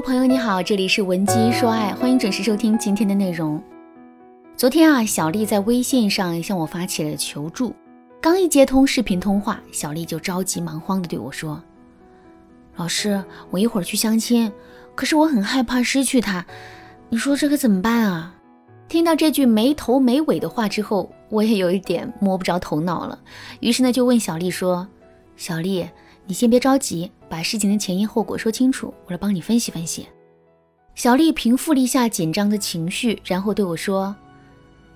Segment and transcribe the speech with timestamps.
[0.00, 3.62] 朋友你好，这里是文姬说爱，欢迎准时收听今天的内容。
[4.56, 7.72] 昨天啊，小丽在微信上向我发起了求助，
[8.20, 11.62] 刚一接通视频通话，小丽就着急忙慌地对我说
[12.74, 14.50] ：“老师，我一会儿去相亲，
[14.96, 16.44] 可是我很害怕失去他，
[17.08, 18.34] 你说这可怎么办啊？”
[18.88, 23.18] 听到这句没头没尾的话之后，我也有一点摸不着头脑了，
[23.60, 24.88] 于是呢就问小丽说
[25.36, 25.88] ：“小丽。”
[26.26, 30.06] 你先别着急，把事情的前因后果说清楚，我来帮你分析分析。
[30.94, 34.14] 小丽平复了一下紧张的情绪，然后对我说：“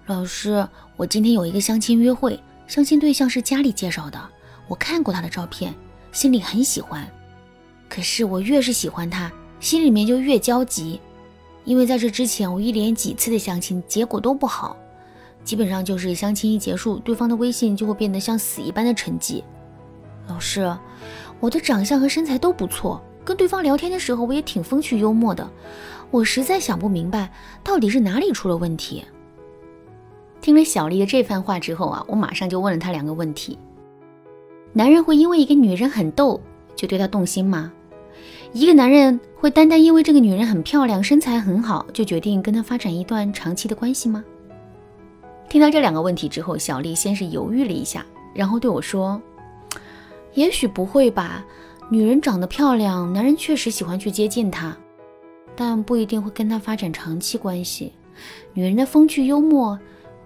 [0.06, 0.64] 老师，
[0.96, 2.38] 我今天有一个相亲约会，
[2.68, 4.30] 相亲对象是家里介绍的，
[4.68, 5.74] 我看过他的照片，
[6.12, 7.04] 心里很喜欢。
[7.88, 11.00] 可是我越是喜欢他，心里面就越焦急，
[11.64, 14.76] 因为在这之前我一连几次的相亲结果都不好，
[15.42, 19.42] 基本上就是相亲一结束，对方的微信就会变得像死一般的沉寂。
[20.28, 20.72] 老师。”
[21.40, 25.48] 我的长相和身材都不错，跟对方聊天的时候我也挺风趣幽默的。
[26.10, 27.32] 我实在想不明白，
[27.62, 29.04] 到底是哪里出了问题。
[30.40, 33.56] 听了小丽的这番话之后啊，我马上就问了她两个问题：
[34.72, 36.40] 男人会因为一个女人很逗
[36.74, 37.72] 就对她动心吗？
[38.52, 44.24] 一个男人会单单因为这个女人很漂亮、身材很好就决定跟她发展一段长期的关系吗？
[45.48, 49.22] 听到这两个问题之后，小丽先是犹豫了一下，然后对我说。
[50.34, 51.44] 也许不会吧，
[51.88, 54.76] 女人长得漂亮，男人确实喜欢去接近她，
[55.56, 57.92] 但不一定会跟她发展长期关系。
[58.52, 59.78] 女人的风趣幽默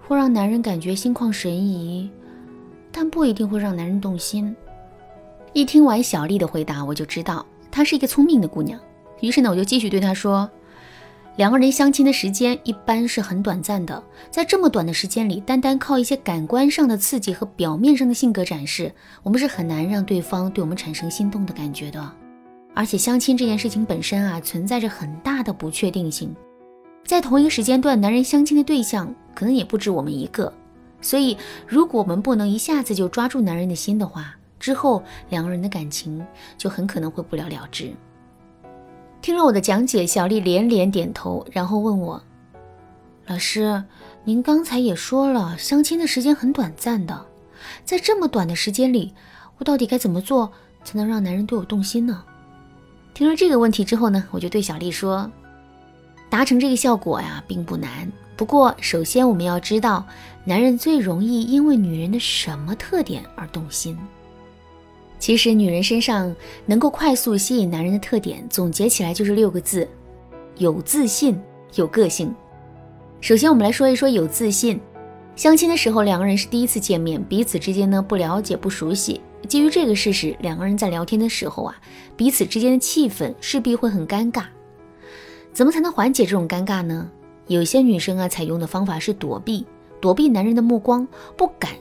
[0.07, 2.09] 会让男人感觉心旷神怡，
[2.91, 4.55] 但不一定会让男人动心。
[5.53, 8.79] 一听完小丽的回答，我就知道她是一个聪明的姑娘。
[9.21, 10.49] 于是呢，我就继续对她说。
[11.35, 22.11] 两个人相亲的时间一般是很短暂的，在这么短的时间里，单单靠一些感官上的刺激和表面上的性格展示，我们是很难让对方对我们产生心动的感觉的。
[22.75, 26.35] 而且相亲这件事情本身啊，存在着很大的不确定性，
[27.03, 30.53] 在同一个时间段，男人相亲的对象可能也不止我们一个。
[31.01, 31.35] 所以，
[31.67, 36.23] 如果我们不能一下子就抓住男人的心的话，之后两个人的感情
[36.57, 37.91] 就很可能会不了了之。
[39.23, 42.21] 听了我的讲解，小丽连连点头，然后问我
[43.25, 43.81] ：“老师，
[44.25, 47.25] 您刚才也说了，相亲的时间很短暂的，
[47.85, 49.13] 在这么短的时间里，
[49.57, 50.51] 我到底该怎么做
[50.83, 52.21] 才能让男人对我动心呢？”
[53.15, 55.31] 听了这个问题之后呢，我就对小丽说
[56.29, 58.11] ：“达成这个效果呀，并不难。
[58.35, 60.05] 不过，首先我们要知道，
[60.43, 63.97] 男人最容易因为女人的什么特点而动心。”
[65.23, 66.35] 其实，女人身上
[66.65, 69.87] 能够快速吸引男人的特点，总结起来就是六个字：
[70.57, 71.39] 有自信、
[71.75, 72.35] 有个性。
[73.21, 74.81] 首先，我们来说一说有自信。
[75.37, 79.21] 相亲的时候，两个人是第一次见面，彼此之间呢不了解、不熟悉。
[79.47, 81.77] 基于这个事实，两个人在聊天的时候啊，
[82.17, 84.43] 彼此之间的气氛势必会很尴尬。
[85.53, 87.09] 怎么才能缓解这种尴尬呢？
[87.47, 89.65] 有些女生啊，采用的方法是躲避，
[90.01, 91.07] 躲避男人的目光，
[91.37, 91.71] 不敢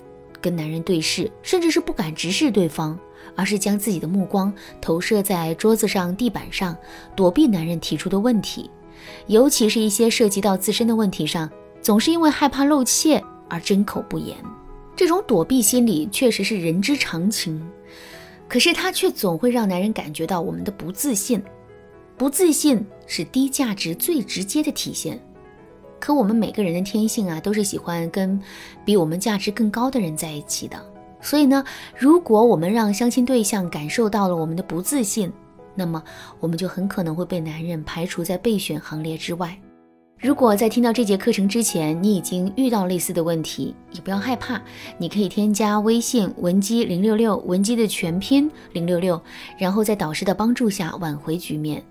[0.41, 2.97] 跟男人对视，甚至是不敢直视对方。
[3.35, 6.77] 而是将自己的目光投射在桌子上、地板上，
[7.15, 8.71] 躲避男人提出的问题，
[9.27, 11.51] 尤其是一些涉及到自身的问题上，
[11.81, 14.37] 总是因为害怕露怯而缄口不言。
[14.95, 17.67] 这种躲避心理确实是人之常情，
[18.47, 21.43] 可是它却总会让男人感觉到我们的不自信。
[22.19, 25.19] 不自信是低价值最直接的体现。
[25.99, 28.41] 可我们每个人的天性啊，都是喜欢跟
[28.85, 30.92] 比我们价值更高的人在一起的。
[31.23, 31.65] 所以呢，
[31.97, 35.33] 如果我们让相亲对象感受到了我们的不自信，
[35.75, 36.03] 那么
[36.41, 39.57] 我们就很可能会被男人排除在备选行列之外。
[40.19, 44.61] 如果在听到这节课程之前，你已经遇到类似的问题，也不要害怕，
[44.97, 49.21] 你可以添加微信文姬零六六，文姬的全拼零六六，
[49.59, 51.83] 然后在导师的帮助下挽回局面。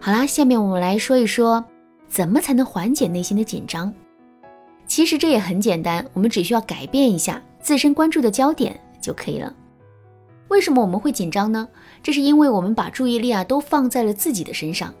[0.00, 1.62] 好啦，下面我们来说一说，
[2.08, 3.92] 怎么才能缓解内心的紧张。
[4.86, 7.42] 其实这也很简单，我们只需要改变一下。
[7.66, 9.52] 自身关注的焦点就可以了。
[10.46, 11.66] 为什么我们会紧张呢？
[12.00, 14.94] 这是因为我们把注意力啊都放在了自己的身上。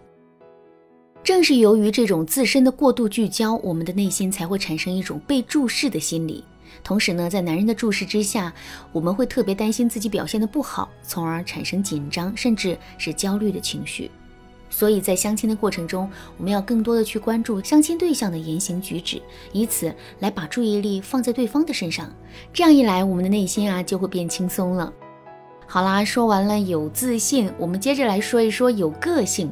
[1.22, 6.42] 正是由于这种自身的过度聚焦，我们的内心才会产生一种被注视的心理。
[6.82, 8.52] 同时呢，在男人的注视之下，
[8.90, 14.10] 我们会特别担心自己表现的不好，从而产生紧张甚至是焦虑的情绪。
[14.76, 16.06] 所以在相亲的过程中，
[16.36, 22.12] 我们要更多的去关注相亲对象的言行举止，以此来把注意力放在对方的身上。
[22.52, 24.92] 这样一来，我们的内心啊就会变轻松了。
[25.66, 29.50] 好啦，说完了有自信，我们接着来说一说有个性。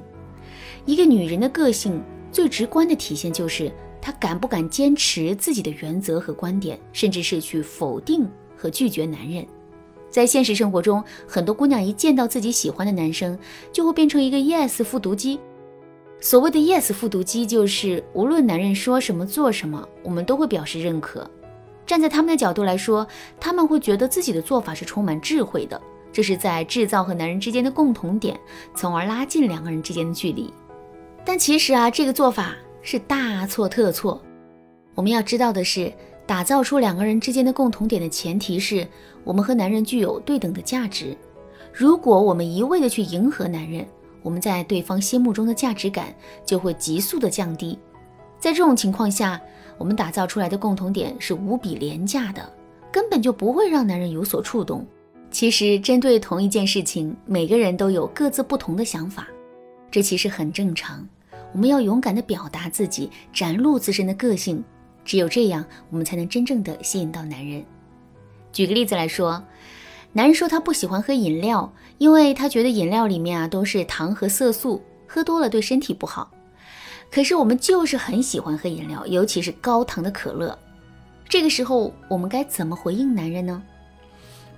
[0.85, 3.73] 一个女人的个性最直观的体现就是
[4.03, 9.47] 她敢不敢坚持自己的原则和观点，甚至是去否定和拒绝男人。
[10.15, 13.37] 在现实生活中，很多姑娘一见到自己喜欢的男生，
[13.73, 15.41] 就会变成一个 yes 复读机，
[16.21, 21.29] 所谓的 yes 复读机，就是无论男人说什么做什么，我们都会表示认可。
[21.85, 23.05] 站在他们的角度来说，
[23.41, 25.83] 他们会觉得自己的做法是充满智慧的，
[26.13, 28.39] 这是在制造和男人之间的共同点，
[28.73, 30.49] 从而拉近两个人之间的距离。
[31.25, 34.23] 但其实啊，这个做法是大错特错。
[34.95, 35.93] 我们要知道的是，
[36.27, 38.87] 打造出两个人之间的共同点的前提是
[39.25, 41.17] 我们和男人具有对等的价值。
[41.73, 43.87] 如果我们一味的去迎合男人，
[44.23, 46.15] 我们在对方心目中的价值感
[46.47, 47.79] 就会急速的降低。
[48.39, 49.41] 在这种情况下，
[49.77, 52.51] 我们打造出来的共同点是无比廉价的，
[52.91, 54.87] 根本就不会让男人有所触动。
[55.31, 59.27] 其实，针对同一件事情，每个人都有各自不同的想法，
[59.91, 61.07] 这其实很正常。
[61.53, 64.63] 我们要勇敢地表达自己，展露自身的个性，
[65.05, 67.65] 只有这样，我们才能真正的吸引到男人。
[68.53, 69.43] 举个例子来说，
[70.13, 76.31] 男人说他不喜欢喝饮料，因为他觉得饮料里面啊都是糖和色素，喝多了对身体不好。
[77.11, 80.59] 可是我们就是很喜欢喝饮料，尤其是高糖的可乐。
[81.29, 83.63] 这个时候我们该怎么回应男人呢？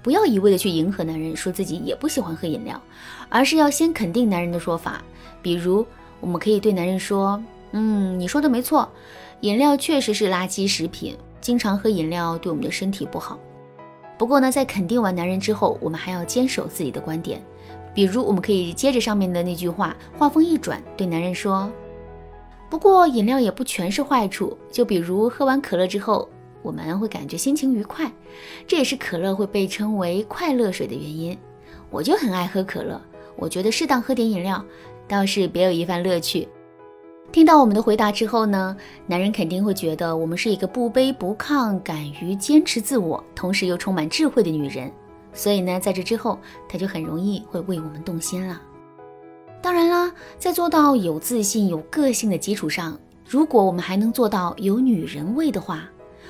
[0.02, 2.80] 不要一味的去迎合男人，说自己也不喜欢喝饮料，
[3.28, 5.02] 而是要先肯定男人的说法。
[5.42, 5.84] 比如，
[6.20, 7.42] 我们可以对男人说
[7.78, 8.90] ：“嗯，你说的没错，
[9.42, 13.38] 饮料确实是垃圾食品，经常喝饮料对我们的身体不好。”
[14.16, 17.44] 不过呢，在肯定完男人之后，我们还要坚守自己的观点。
[17.92, 21.70] 比如，我们可以接着上面的那句话，话锋一转，对男人说。
[22.70, 26.26] 不过饮料也不全是坏处，就比如喝完可乐之后，
[26.62, 28.10] 我们会感觉心情愉快，
[28.66, 31.36] 这也是可乐会被称为快乐水的原因。
[31.90, 32.98] 我就很爱喝可乐，
[33.36, 34.64] 我觉得适当喝点饮料
[35.06, 36.48] 倒是别有一番乐趣。
[37.36, 38.74] 听到我们的回答之后呢，
[39.06, 44.90] 男人肯定会觉得我们是一个不卑不亢、敢于坚持自我，同时又充满智慧的女人，
[45.34, 48.58] 所以呢，在这之后他就很容易会为我们动心了。
[49.60, 52.98] 当然啦，在做到有自信、有个性的基础上，
[53.28, 55.86] 如果我们还能做到有女人味的话，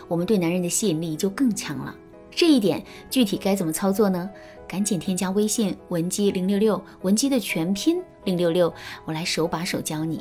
[0.08, 1.94] 我们对男人的吸引力就更强了。
[2.32, 4.28] 这一点具体该怎么操作呢？
[4.66, 8.74] 赶紧添加微信文姬零六六，文姬的全拼零六六，
[9.04, 10.20] 我来手把手教你。